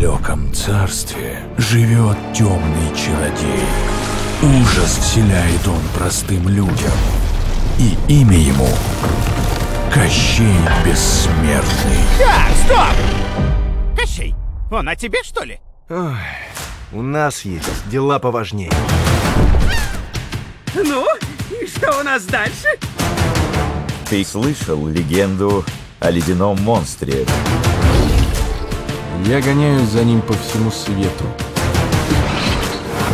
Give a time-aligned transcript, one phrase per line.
[0.00, 3.64] далеком царстве живет темный чародей.
[4.42, 6.90] Ужас вселяет он простым людям.
[7.78, 8.68] И имя ему
[9.92, 12.00] Кощей Бессмертный.
[12.18, 13.98] Так, стоп!
[13.98, 14.34] Кощей,
[14.70, 15.60] он о тебе, что ли?
[15.90, 16.14] Ой,
[16.92, 18.72] у нас есть дела поважнее.
[20.74, 21.06] Ну,
[21.60, 22.68] и что у нас дальше?
[24.08, 25.62] Ты слышал легенду
[26.00, 27.26] о ледяном монстре?
[29.26, 31.24] Я гоняюсь за ним по всему свету.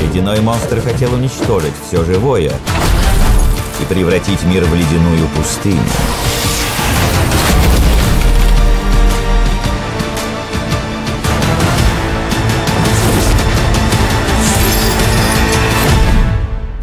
[0.00, 2.52] Ледяной монстр хотел уничтожить все живое
[3.80, 5.78] и превратить мир в ледяную пустыню.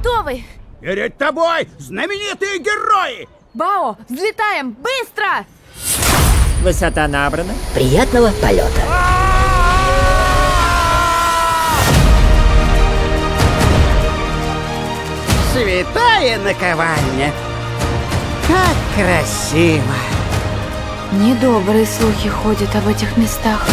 [0.00, 0.42] Кто вы?
[0.80, 3.28] Перед тобой знаменитые герои!
[3.52, 5.46] Бао, взлетаем, быстро!
[6.62, 7.54] Высота набрана.
[7.74, 8.80] Приятного полета.
[15.52, 17.32] Святая наковальня!
[18.46, 19.82] Как красиво!
[21.10, 23.66] Недобрые слухи ходят об этих местах.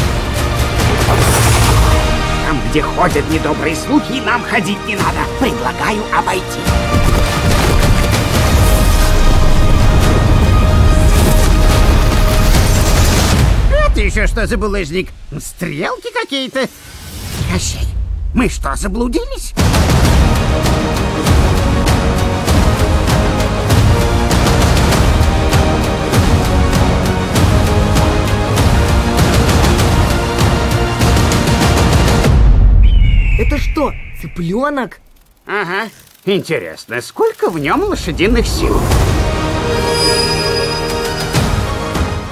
[2.48, 5.20] Там, где ходят недобрые слухи, нам ходить не надо.
[5.40, 6.60] Предлагаю обойти.
[14.10, 15.10] Еще что за булыжник?
[15.40, 16.68] Стрелки какие-то?
[17.52, 17.88] Кощей,
[18.34, 19.54] мы что, заблудились?
[33.38, 35.00] Это что, цыпленок?
[35.46, 35.90] Ага.
[36.26, 38.76] Интересно, сколько в нем лошадиных сил?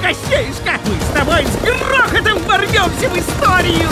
[0.01, 0.66] Кощеюшка,
[1.37, 3.87] тобой с грохотом ворвемся в историю!